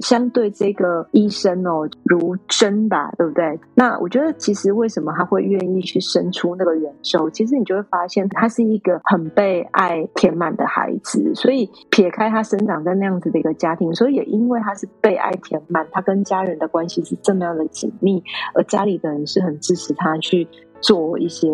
[0.00, 3.58] 相对这个医生哦，如真吧，对不对？
[3.74, 7.28] 那我觉得其实为什么他会愿意去生出那个元寿？
[7.28, 11.34] 其实你就会发现他是一个很被爱填满的孩子。
[11.34, 18.22] 所以撇开他生长在那样子的一个家庭，所以也因为他是被爱填满，他跟家人的关系是这么样的紧密，
[18.54, 20.46] 而家里的人是很支持他去
[20.80, 21.48] 做一些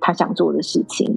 [0.00, 1.16] 他想做的事情。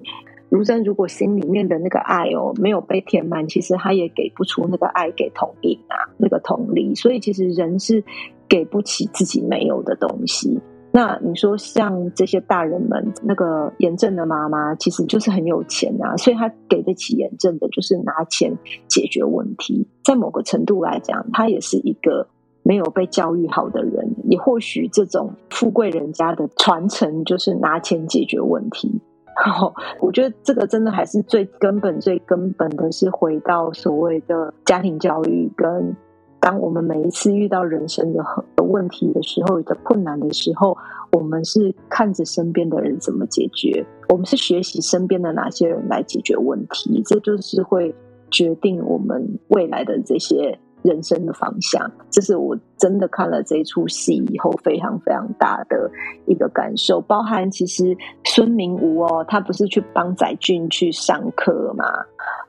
[0.49, 6.95] 如真如果心里面的那个爱哦没有被填满，其实他也给不出那个爱给同瘾啊，那个同理。
[6.95, 8.03] 所以其实人是
[8.47, 10.59] 给不起自己没有的东西。
[10.91, 19.87] 那你说像这些大人们，那个严正的妈妈其实就是很有钱啊，所以他给得起严正的，就是拿钱解决问题。
[20.03, 22.27] 在某个程度来讲，他也是一个。
[22.63, 29.01] 没有被教育好的人，也或许这种富贵人家的传承就是拿钱解决问题。
[30.01, 35.95] 我觉得这个真的还是最根本、最根本的是回到所谓的家庭教育，跟
[36.41, 38.23] 当我们每一次遇到人生的
[38.57, 40.75] 的问题的时候、的困难的时候，
[41.13, 47.95] 我们是看着身边的人怎么解决，我们是学习身边的哪些人来解决问题，这就是会
[48.29, 50.59] 决定我们未来的这些。
[50.81, 55.89] 人生的方向，这是我真的看了这一出戏以后非常非常大的
[56.25, 57.01] 一个感受。
[57.01, 61.85] 包含其实孙明吾哦，他不是去帮载俊去上课嘛？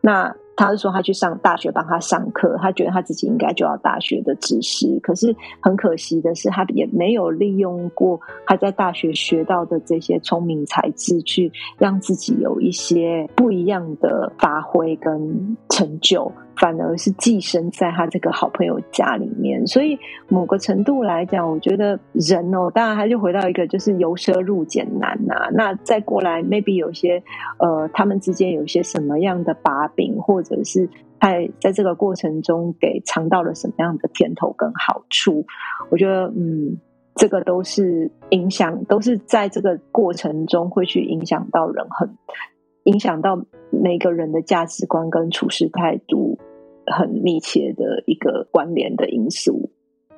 [0.00, 0.34] 那。
[0.60, 5.00] 他是说他去上大学帮他上课，他觉得他自己应该就要大学的知识。
[5.00, 19.66] 可是很可惜的是，他也没有利用过他在大学学到的这些聪明才智，去让自己有一些不一样的发挥跟成就，反而是寄生在他这个好朋友家里面。
[19.66, 27.22] 所以某个程度来讲，我觉得人哦，当然他就回到一个就是由奢入俭难呐、那再过来，maybe 有些
[27.58, 30.49] 呃，他们之间有一些什么样的把柄或者。
[30.56, 30.88] 可是
[31.20, 35.46] 在在这个过程中，给尝到了什么样的甜头跟好处？
[35.90, 36.76] 我觉得，嗯，
[37.14, 42.10] 这个都是影响，都是在这个过程中会去影响到人很，
[42.84, 46.38] 影响到每个人的价值观跟处事态度，
[46.86, 49.70] 很密切的一个关联的因素。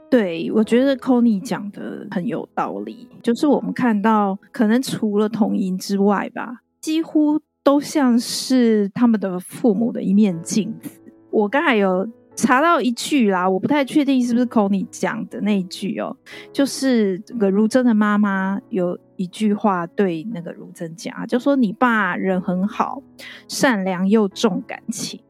[0.09, 7.41] 对，我觉得 c o n y 讲的很有道理，就是我们看到，可能除了同音之外吧，几乎。
[7.63, 11.01] 都像是他们的父母的一面镜子。
[11.31, 16.17] 我刚才有查到一句啦，我不太确定是不是 Connie 讲的那一句哦，
[16.53, 23.03] 就是这个如真的妈妈有一句话对那个如真讲，就说你爸人很好，
[23.49, 25.21] 善良又重感情，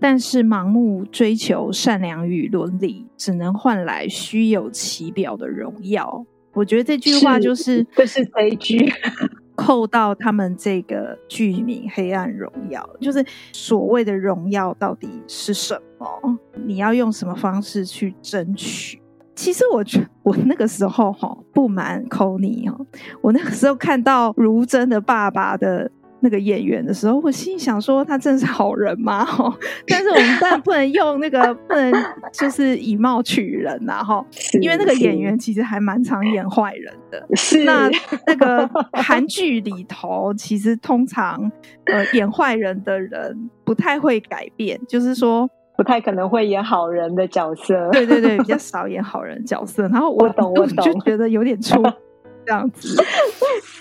[0.00, 6.24] 但是盲目追求善良与伦理，只能换来虚有其表的荣耀。
[6.52, 8.92] 我觉得这句话就是，这是悲剧。
[9.54, 16.38] 扣到他们这个剧名《黑暗荣耀》，就是所谓的荣耀到底是什么？
[16.66, 19.00] 你要用什么方式去争取？
[19.34, 22.78] 其实我觉我那个时候哈，不瞒 Connie 哈，
[23.20, 25.90] 我那个时候看到如真的爸爸的。
[26.24, 29.22] 那个演员的时候，我心想说，他真是好人吗？
[29.26, 29.54] 哈，
[29.86, 31.92] 但是我们当然不能用那个， 不能
[32.32, 34.24] 就是以貌取人呐，哈，
[34.62, 37.22] 因为那个演员其实还蛮常演坏人的。
[37.36, 37.90] 是那
[38.26, 41.38] 那个韩剧里头，其实通常
[41.84, 47.90] 呃演坏人的人不太会改变，就是说不太可能会演好人的角色。
[47.92, 49.82] 对对对，比较少演好人角色。
[49.88, 51.82] 然后我，我懂，我懂，就觉得有点出。
[52.46, 53.02] 这样子，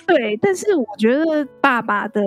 [0.05, 2.21] 对，但是我觉得爸爸的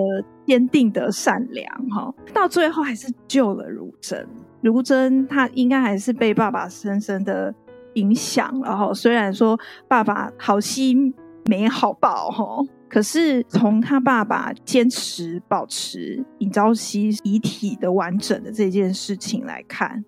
[0.45, 4.27] 坚定的善良，哈，到最后还是救了如真。
[4.61, 7.53] 如真他应该还是被爸爸深深的
[7.93, 11.13] 影响，然后虽然说爸爸好心
[11.45, 12.57] 没好报，哈，
[12.89, 20.03] 可是从他爸爸坚持保持尹朝熙遗体的完整的这件事情来看，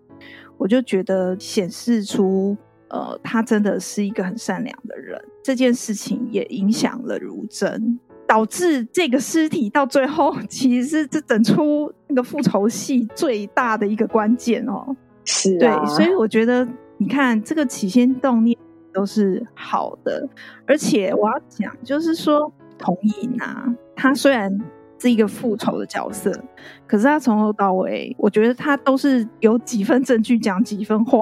[0.57, 2.57] 我就觉得显示出，
[2.89, 5.19] 呃，他真的是一个很善良的人。
[5.43, 14.95] 这件事情也影响了如真，导致这个尸体到最后其实是这整出那个复仇戏最大的一个关键哦。
[15.25, 18.57] 是啊，对，所以我觉得你看这个起心动念
[18.93, 20.27] 都是好的，
[20.67, 22.51] 而且我要讲就是说。
[22.81, 24.49] 童影啊，他虽然
[25.01, 26.31] 是一个复仇的角色，
[26.87, 31.19] 可是他从头到尾，我觉得他都是有几分证据讲几分话。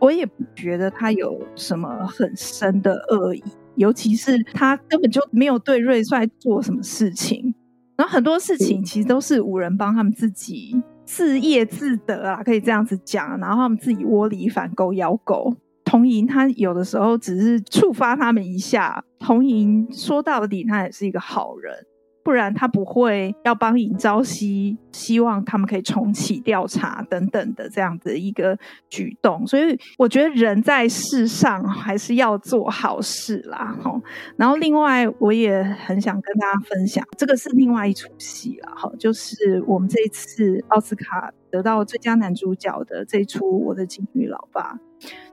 [0.00, 3.42] 我也不觉得他有什么很深的恶意，
[3.76, 7.54] 尤其是他根本就没有对瑞帅做什么事情。
[7.96, 13.38] 然后很多事情其实都是五人帮他们自己自业自得啊，可以这样子讲。
[13.38, 15.54] 然后他们自己窝里反狗咬狗。
[15.84, 21.74] 童莹他有的时候只是触发他们一下，童莹说到底他也是一个好人。
[22.22, 29.46] 不然他不会要帮尹朝熙，希望他们可以重启调查等等的这样的一个举动。
[29.46, 33.76] 所以我觉得人在世上还是要做好事啦。
[34.36, 38.74] 然后另外我也很想跟大家分享，这个是另外一出戏了。
[38.76, 44.78] 哈，就是我们这一次奥斯卡得到最佳男主角的这一出《我的金鱼老爸》，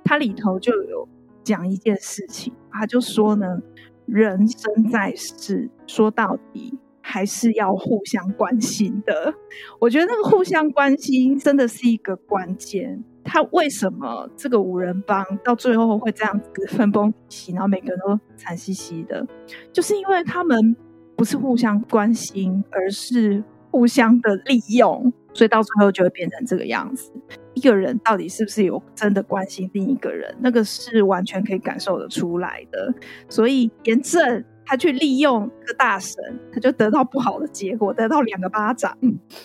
[0.04, 1.08] 它里头就有
[1.44, 3.60] 讲一件事情，他就说呢。
[4.08, 9.34] 人生在世，说到底还是要互相关心的。
[9.80, 13.04] 我觉得那个互相关心真的是一个关键。
[13.24, 19.28] 他为什么这个五人帮到最后会这样子分崩离析，然后每个人都惨兮兮的，
[19.74, 20.76] 就是因为他们
[21.18, 27.12] 不是互相关心，而是互相的利用，所以到最后就会变成这个样子。
[27.58, 32.94] 一个人到底是不是有真的关心另一个人，那个是完全可以感受得出来的。
[33.28, 36.16] 所以严正他去利用这个大神，
[36.54, 38.96] 他就得到不好的结果，得到两个巴掌。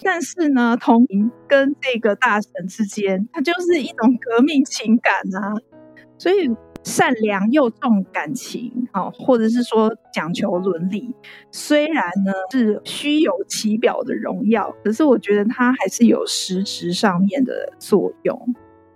[0.02, 5.54] 但是呢，童莹跟这个大神之间，他就是一种革命情感啊，
[6.18, 6.50] 所以。
[6.84, 11.14] 善良又重感情，或者是说讲求伦理，
[11.50, 18.54] 虽然呢是虚有其表的荣耀，可是我觉得它还是有实质上面的作用。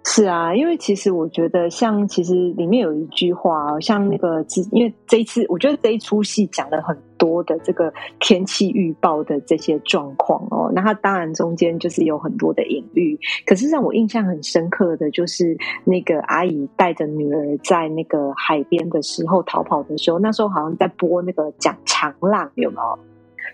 [0.08, 13.18] 是啊，因为其实我觉得，像其实里面有一句话，像那个，因为这一次我觉得这一出戏讲了很多的这个天气预报的这些状况哦，那它当然中间就是有很多的隐喻。
[13.44, 22.98] 可是让我印象很深刻的就是那个阿姨带着女儿在那个海边的时候逃跑的时候，那时候好像在播那个讲长浪，有没有？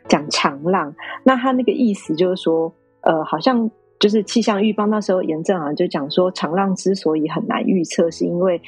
[0.06, 3.70] 讲长浪，那他那个意思就是说，呃，好像。
[4.02, 8.60] 就是气象预报那时候，严正好就讲说，长浪之所以很难预测，是因为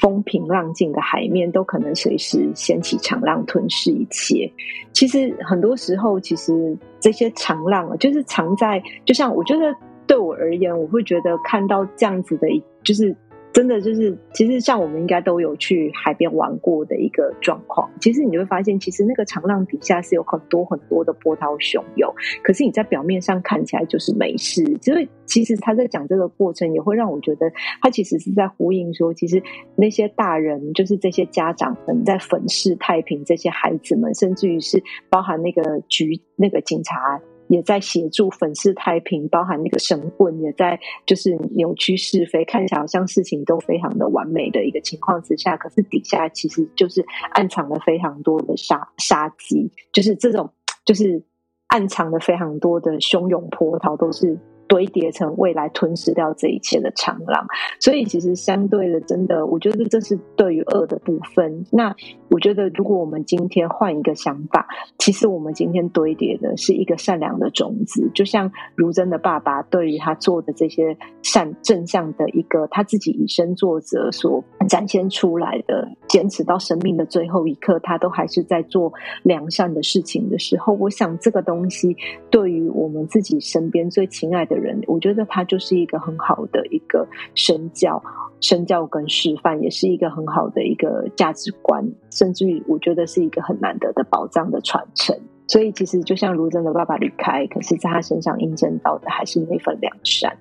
[0.00, 4.48] 风平浪静的海面都可能随时掀起长浪，吞噬一切。
[4.92, 9.74] 其实很多时候，其实这些长浪啊就是藏在，就像我觉得
[10.06, 12.46] 对我而言，我会觉得看到这样子的，
[12.84, 13.16] 就是。
[13.52, 17.90] 真的就是，其实像我们应该都有去海边玩过的一个状况。
[18.00, 22.12] 其实你就会发现，其实那个长浪底下是有很多很多的波涛汹涌。
[22.42, 24.62] 可是你在表面上看起来就是没事。
[24.80, 29.42] 所以其实他在讲这个过程，也会让我觉得他其实是在呼应说，其实
[29.74, 37.20] 那些大人，就是这些家长们在粉饰太平，这些孩子们，甚至于是包含那个局那个警察。
[37.48, 50.50] 也在协助粉饰太平，包含那个神棍也在就是扭曲是非，看起来好像事情都非常的完美的一个情况之下，可是底下其实就是暗藏了非常多的杀杀机，就是这种
[50.84, 51.22] 就是
[51.66, 54.38] 暗藏了非常多的汹涌波涛都是。
[54.68, 57.46] 堆叠成未来吞噬掉这一切的长廊，
[57.80, 61.64] 所以其实相对的，真的，我觉得这是对于恶的部分。
[61.72, 61.94] 那
[62.28, 81.96] 我觉得，如果我们今天换一个想法，其实我们今天堆叠的是一个善良的种子，就像如真的爸爸对于他做的这些善正向的一个他自己以身作则所展现出来的，坚持到生命的最后一刻，他都还是在做良善的事情的时候，我想这个东西
[82.30, 88.02] 对于我们自己身边最亲爱的人，我觉得他就是一个很好的一个身教、
[88.40, 95.16] 身教跟示范，也是一个很好的一个价值观，甚至于我觉得是一个很难得的宝藏的传承。
[95.46, 100.36] 所以，其实就像卢真的爸爸离开，可是在他身上印证到的还是那份良善。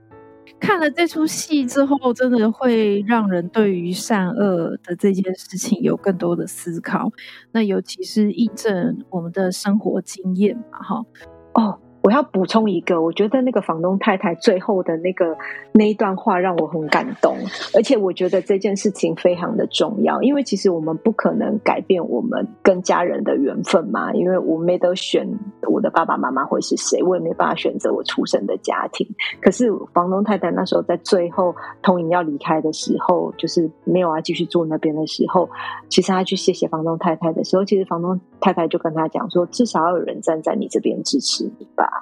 [0.60, 7.12] 看了这出戏之后，真的会让人对于善恶的这件事情有更多的思考。
[7.51, 11.06] 那尤其是印证我们的生活经验嘛，哈，
[11.53, 11.80] 哦。
[12.01, 15.36] 我要补充一个，我觉得那个房东太太最后的那个
[15.73, 17.36] 那一段话让我很感动，
[17.75, 25.28] 而且我觉得这件事情非常的重要，因为其实我们不可能改变我们跟家人的缘分嘛，因为我没得选
[25.69, 29.05] 我的爸爸妈妈会是谁，我也没办法选择我出生的家庭。
[29.41, 35.49] 可是房东太太那时候在最后童影要离开的时候，就是没有要继续住那边的时候，
[35.89, 41.97] 其实他去谢谢房东太太的时候，其实房东太太就跟他讲说，至少要有人站在你这边支持你吧。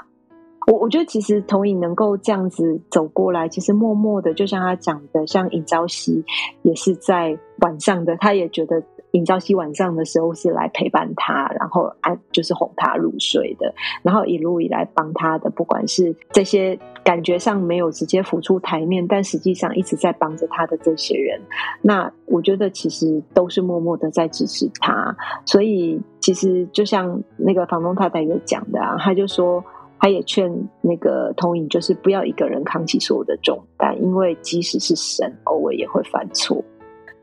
[0.68, 6.24] 我我觉得其实童影能够这样子走过来，其实默默的，就像他讲的，像尹朝夕
[6.64, 21.40] 也是在晚上的，他也觉得尹朝夕晚上的时候是来陪伴他，然后安就是哄他入睡的，然后一路以来帮他的，不管是这些感觉上没有直接浮出台面，但实际上一直在帮着他的这些人，
[21.82, 29.64] 那我觉得其实都是默默的在支持他，所以其实就像那个房东太太有讲的啊，他就说。
[30.00, 36.64] 他也劝那个童颖，就是不要一个人扛起所有的重担，因为即使是神，偶尔也会犯错。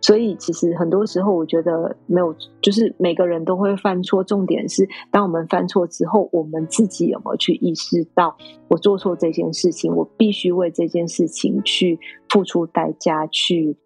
[0.01, 4.25] 所以，其实很多时候，我觉得没有，就是每个人都会犯错。
[4.25, 13.77] 重点是，当我们犯错之后，我们自己有没有去意识到，我做错这件事情，我必须为这件事情去付出代价，去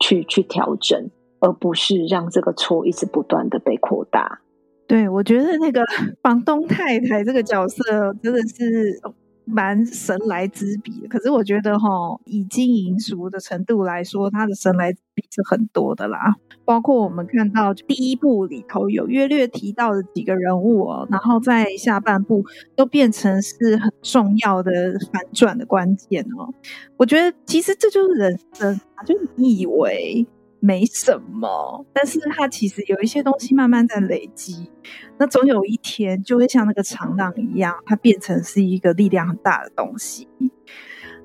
[0.00, 4.40] 去去调整，而不是让这个错一直不断的被扩大。
[4.86, 5.84] 对，我觉得那个
[6.22, 7.82] 房东太太这个角色
[8.22, 9.00] 真的是
[9.44, 11.06] 蛮神来之笔。
[11.08, 11.88] 可是我觉得哈，
[12.24, 16.36] 以经营熟的程度来说，他的神来之笔是很多的啦。
[16.64, 22.44] 包括我们看到第一部里头有约略提到的几个人物哦，然后在下半部
[22.76, 24.72] 都变成是很重要的
[25.12, 26.54] 反转的关键哦。
[26.96, 30.26] 我觉得其实这就是人生啊，就你以为。
[30.60, 34.70] 没什么，但是它其实有一些东西慢慢在累积，
[35.18, 40.26] 那总有一天就会像那个长浪一样，它变成是一个力量很大的东西。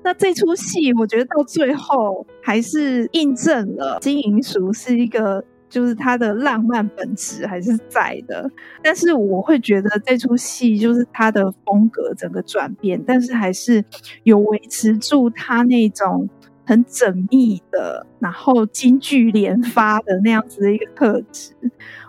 [0.04, 8.50] 那这出戏，我觉得到最后还是印证了金银淑是一个，就是它的浪漫本质还是在的。
[8.82, 13.84] 但是我会觉得这出戏就是它的风格整个转变，但是还是
[14.24, 16.28] 有维持住它那种。
[16.64, 21.52] 很缜密的，然后金句连发的那样子的一个特质，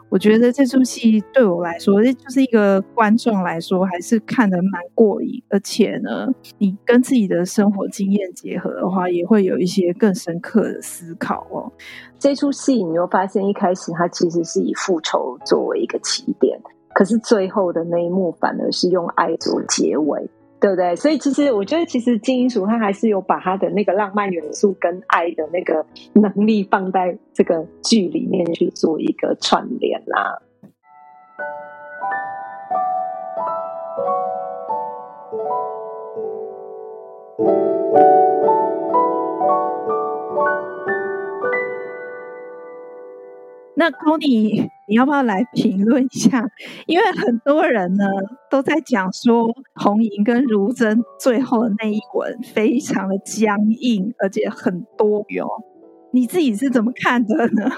[0.10, 5.42] 我觉得这出戏对我来说，就是一个观众来说，还是看得蛮过瘾。
[5.50, 11.72] 而且呢，你跟自己的生活经验结合的话，也会有一些更深刻的思考哦。
[12.20, 16.60] 这出戏你又发现，一开始它其实是以复仇作为一个起点，
[16.94, 20.30] 可是最后的那一幕反而是用爱做结尾。
[20.64, 20.96] 对不对？
[20.96, 30.42] 所以其实我觉得，其实金银淑他还是有把他的那个浪漫元素跟爱的那个能力放在这个剧里面去做一个串联啦。
[43.76, 46.44] 那 Connie，你要不要来评论一下？
[46.88, 48.06] 因为很多人呢
[48.50, 55.48] 都在讲说，红莹跟如真最后的那一吻非常的僵硬，而且很多哟。
[56.12, 57.72] 你自己是怎么看的呢？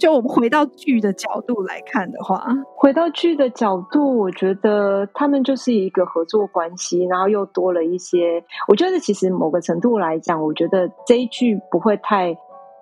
[0.00, 2.44] 就我们回到剧的角度来看的话，
[2.74, 8.42] 回到剧的角度，我觉得他们就是一个合作关系，然后又多了一些。
[8.66, 12.36] 我觉得其实某个程度来讲，我觉得这一剧不会太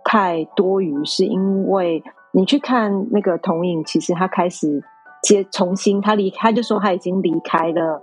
[0.05, 2.03] 太多余，是因为。
[2.37, 4.83] 你去看那个童影，其实他开始
[5.23, 8.03] 接重新，他离，他就说他已经离开了，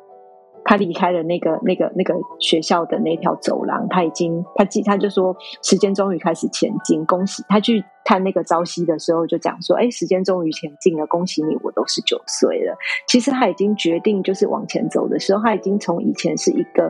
[0.63, 12.77] 他离开了那个那个那个学校的那条走廊，他已经他记他就说时间终于开始前进，恭喜他去看那个朝夕的时候就讲说，哎，时间终于前进了，恭喜你，我都十九岁了。
[13.09, 16.89] 其实他已经决定就是往前走的时候，他已经从以前是一个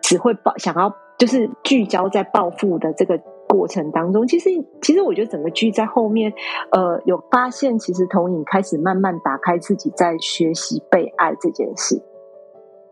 [0.00, 3.20] 只会报想要就是聚焦在报复的这个。
[3.48, 6.32] 过程当中，其实其实我觉得整个剧在后面，
[6.70, 12.00] 呃，有发现其实童影开始慢慢打开自己在学习被爱这件事，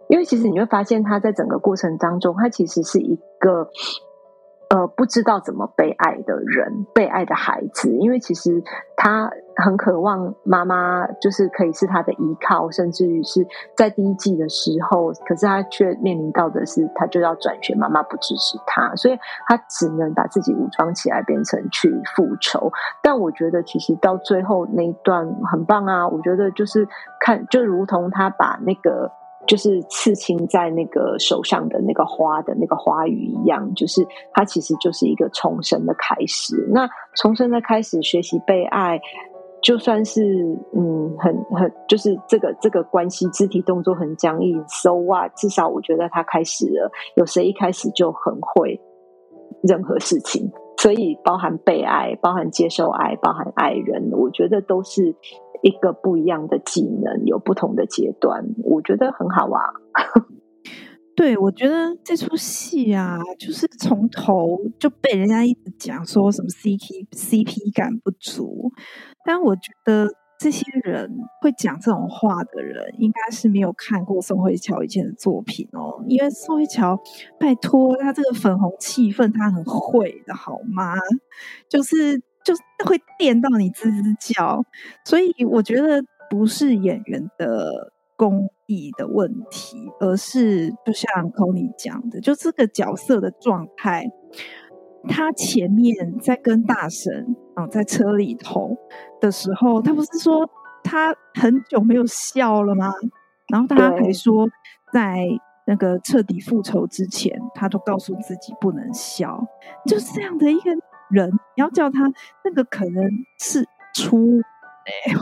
[0.09, 3.71] 因为其实你会发现他在整个过程当中，他其实是一个。
[4.69, 8.65] 呃，不知道怎么被爱的人，被爱的孩子，因为其实
[8.97, 13.47] 他很渴望妈妈，就是可以是他的依靠，甚至于是
[13.77, 22.73] 在第一季的时候，可是他却面临到的是，他就要转学，妈妈不支持他，所以他只能把自己武装起来，变成去复仇。
[23.01, 26.09] 但我觉得，其实到最后那一段很棒啊！
[26.09, 26.89] 我觉得就是
[27.21, 29.13] 看，就如同他把那个。
[29.47, 36.57] 就是刺青在那个手上的那个花的那个花语一样，就是它其实就是一个重生的开始。
[36.71, 39.01] 那重生的开始，学习被爱，
[39.63, 40.23] 就算是
[40.75, 45.33] 嗯，很很就是这个这个关系肢体动作很僵硬，so what？
[45.37, 46.91] 至少我觉得他开始了。
[47.17, 48.81] 有谁一开始就很会
[49.63, 50.51] 任何事情？
[50.87, 55.17] 所以包含被爱，包含接受爱，包含爱人，我觉得都是
[55.61, 59.61] 一个不一样的技能，有不同的阶段，我觉得很好啊。
[61.17, 68.71] 对，我觉得这出戏啊，就是从头就被人家一直讲说什么 CP CP 感不足，
[69.25, 70.07] 但我觉得
[70.39, 71.11] 这些人
[71.41, 76.99] 会讲这种话的人，应该是没有看过宋慧乔以前的作品哦，因为宋慧乔，
[77.39, 80.95] 拜托他这个粉红气氛，他很会的好吗？
[81.69, 84.63] 就是就会电到你吱吱叫，
[85.05, 87.93] 所以我觉得不是演员的。
[88.19, 94.07] 功力的问题，而是就像 Tony 讲的，就这个角色的状态，
[95.09, 98.77] 他前面在跟大神啊、哦、在车里头
[99.21, 100.49] 的时候，他不是说
[100.83, 102.93] 他很久没有笑了吗？
[103.49, 104.49] 然后他还说，
[104.93, 105.27] 在
[105.67, 109.41] 那个彻底复仇之前，他都告诉自己不能笑，
[109.87, 110.71] 就是这样的一个
[111.11, 112.13] 人，你要叫他
[112.45, 113.05] 那个可能
[113.39, 115.21] 是出没有。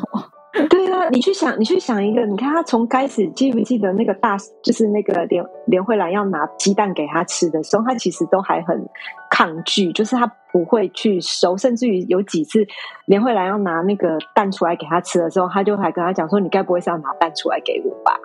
[0.70, 8.88] 对啊，你去想，你去想一个，你看他从开始记不记得那个大，就是那个连连慧兰要拿鸡蛋给他吃的时候，他其实都还很
[9.28, 12.64] 抗拒，就是他不会去收，甚至于有几次
[13.06, 18.16] 连慧兰要拿那个蛋出来给他吃的时候，他就还跟他讲说：“你该不会是要拿蛋出来给我吧？”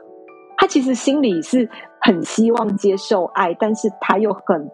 [0.56, 1.68] 他其实心里是
[2.00, 4.70] 很希望接受爱，但是他又很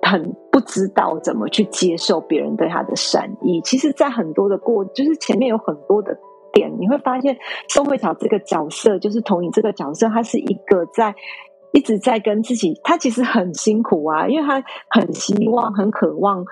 [0.00, 3.60] 很不知道怎么去接受别人对他的善意。
[3.62, 6.16] 其实，在很多的过，就是前面有很多的。
[6.52, 7.36] 点你会发现
[7.68, 11.14] 宋慧乔这个角色，就是童影这个角色，他是一个在
[11.72, 16.44] 一直在跟自己，他其实很辛苦啊，因为他很希望、很渴望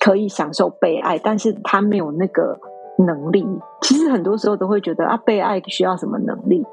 [0.00, 2.58] 可以享受被爱，但是他没有那个
[2.98, 3.46] 能力。
[3.80, 6.66] 其实很多时候都会觉得啊，被爱需要什么能力？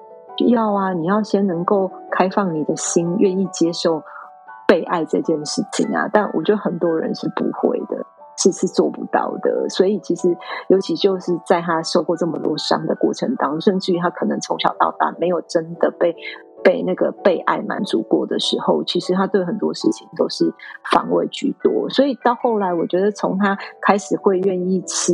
[0.47, 4.01] 要啊，你要先能够开放你的心，愿意接受
[4.65, 6.09] 被爱这件事情啊。
[6.13, 8.05] 但我觉得很多人是不会的。
[8.39, 10.35] 是是做不到的，所以其实，
[10.69, 16.15] 尤其就是在他受过这么多伤的过程当中，甚至于他可能从小到大没有真的被
[16.63, 20.53] 被那个被爱满足过的时候，其实他对很多事情都是
[20.89, 21.89] 防卫居多。
[21.89, 25.13] 所以到后来，我觉得从他开始会愿意吃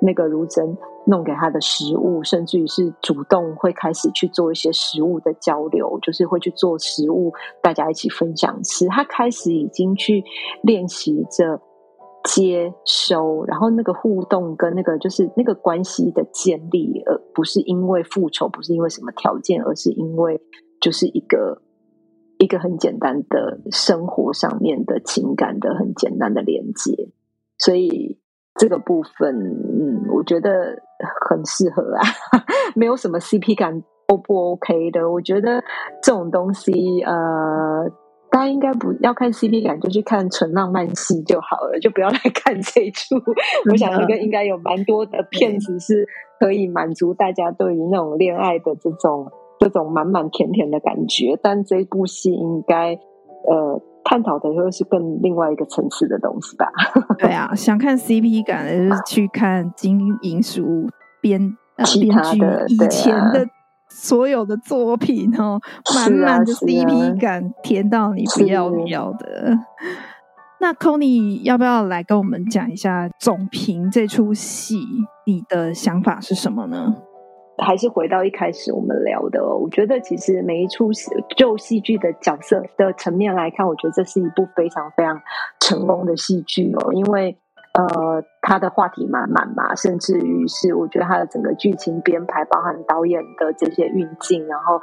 [0.00, 8.86] 那个如真弄给他的食物，甚至于是主动会开始去做一些食物的交流，就是会去做食物，大家一起分享吃。
[8.88, 10.22] 他开始已经去
[10.62, 11.60] 练习着。
[12.26, 20.40] 接收，然后那个互动跟那个就是那个关系的建立，而不是因为复仇，不是因为什么条件，而是因为
[20.80, 21.62] 就是一个
[22.38, 27.08] 一个很简单的生活上面的情感的很简单的连接，
[27.58, 28.18] 所以
[28.56, 30.82] 这个部分，嗯，我觉得
[31.28, 32.02] 很适合啊，
[32.74, 35.62] 没有什么 CP 感 O 不 OK 的，我觉得
[36.02, 37.90] 这种东西，呃。
[38.36, 43.14] 大家应该不要看 CP 感，就去看纯浪漫戏就好了，就不要来看这一出。
[43.72, 46.06] 我想应该应该有蛮多的片子是
[46.38, 52.92] 可以满足大家对于那种恋爱的这种这种满满甜甜的感觉，但这部戏应该
[53.48, 56.70] 呃探讨的又是更另外一个层次的东西吧。
[57.18, 60.86] 对啊，想看 CP 感的就是去看金银淑
[61.22, 61.56] 编编
[62.22, 63.46] 剧以前的。
[63.98, 65.58] 所有的作品哦，
[65.94, 69.56] 满满的 CP 感，啊啊、甜到你不要不要的。
[70.60, 74.78] 那 Connie 要不要来跟我们讲一下总评这出戏？
[75.24, 76.94] 你的想法是什么呢？
[77.58, 85.18] 还是回到一开始我们聊的哦，我觉得其实每一出戏就戏剧的角色的层面来看，我觉得这是一部非常非常
[85.58, 87.38] 成功的戏剧哦，因为。
[87.76, 94.80] 呃，他的话题满满嘛，甚至于是我觉得他的整个剧情编排，包含导演的这些运镜，然后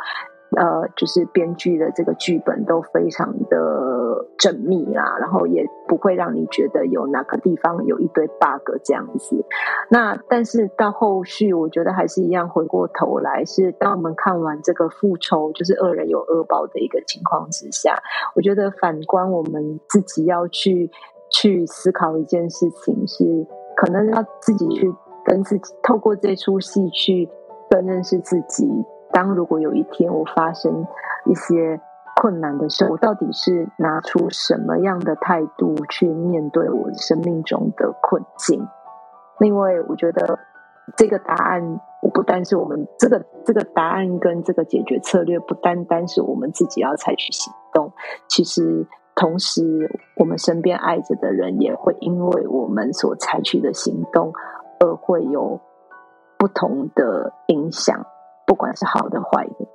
[0.56, 9.44] 呃，就是编剧的这个剧本都非常的缜密啦，然后也不会让你觉得有哪个地方有一堆 bug 这样子。
[9.90, 17.98] 那但是到后续，我觉得还是一样，回过头来是当我们看完这个复仇，就是恶人有恶报的一个情况之下，
[18.36, 20.92] 我觉得反观我们自己要去。
[21.34, 24.94] 去思考一件事情是，可能要自己去
[25.26, 27.28] 跟自己透过这出戏去
[27.70, 28.70] 更认识自己。
[29.12, 30.86] 当如果有一天我发生
[31.26, 31.82] 一些
[32.22, 38.66] 困难的时候，我到底是拿出什么样的态度去面对我生命中的困境？
[39.40, 40.38] 因为我觉得
[40.96, 41.80] 这个答案，
[42.14, 47.92] 不单是我们这个这个答案跟这个解决策略，不单单是我们自己要采取行动，
[48.28, 48.86] 其实。
[49.16, 54.34] 同时，我们身边爱着的人也会因为我们所采取的行动
[54.80, 55.60] 而会有
[56.38, 58.06] 不同的影响，
[58.48, 59.68] 不管是好的坏的。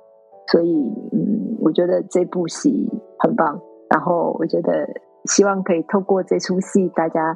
[0.51, 0.73] 所以，
[1.13, 3.61] 嗯，我觉得这部戏很棒。
[3.89, 4.87] 然后，我觉得
[5.25, 7.35] 希望可以透过这出戏，大家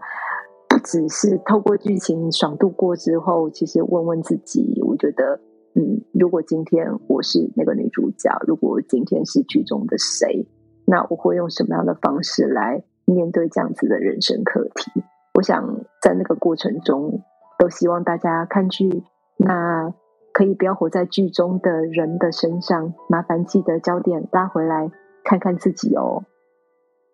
[0.68, 5.40] 不只是透过剧情爽度过之后，其实问问自己，我觉得，
[5.76, 10.48] 嗯，如果今天我是那个女主角，如果今天是剧中的谁，
[10.94, 15.04] 那我会用什么样的方式来面对这样子的人生课题？
[15.34, 17.24] 我想在那个过程中，
[17.58, 19.04] 都希望大家看剧，
[19.38, 19.92] 那。
[20.36, 24.90] 可以不要活在剧中的人的身上，麻烦记得焦点拉回来
[25.24, 26.24] 看看自己哦。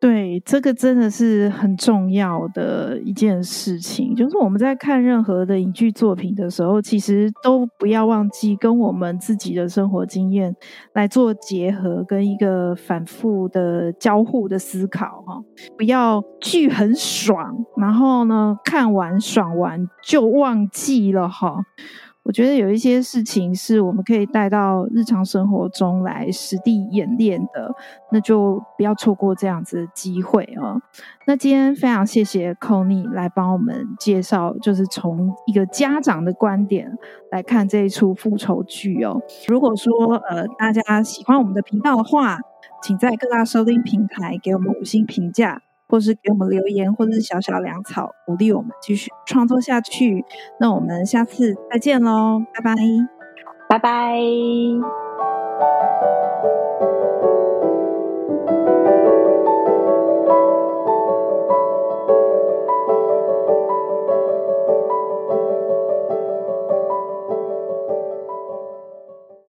[0.02, 10.56] 对，这个真的是很重要的一件事情，就是我们在看任何的影剧作品的时候，其实都不要忘记跟我们自己的生活经验
[10.94, 15.44] 来做结合，跟一个反复的交互的思考哈。
[15.78, 21.58] 不要剧很爽，然后呢，看完爽完就忘记了哈。
[22.30, 27.74] 我觉得有一些事情是我们可以带到日常生活中来实地演练的，
[28.12, 30.80] 那就不要错过这样子的机会哦。
[31.26, 36.96] 那今天非常谢谢 Connie 来帮我们介绍，就是从一个家长的观点
[37.32, 39.20] 来看这一出复仇剧哦。
[39.48, 42.38] 如果说呃大家喜欢我们的频道的话，
[42.84, 45.64] 请在各大收听平台给我们五星评价。
[45.90, 50.24] 或是给我们留言，或者是小小粮草，鼓励我们继续创作下去。
[50.60, 52.76] 那我们下次再见喽，拜拜，
[53.68, 54.20] 拜拜。